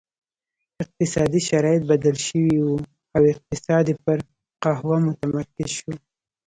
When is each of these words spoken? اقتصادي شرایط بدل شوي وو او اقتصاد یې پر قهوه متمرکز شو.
اقتصادي 0.83 1.41
شرایط 1.49 1.81
بدل 1.91 2.15
شوي 2.27 2.55
وو 2.63 2.75
او 3.15 3.21
اقتصاد 3.33 3.85
یې 3.91 3.95
پر 4.03 4.17
قهوه 4.63 4.97
متمرکز 5.07 5.69
شو. 5.77 5.91